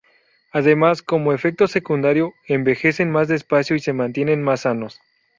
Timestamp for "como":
1.03-1.31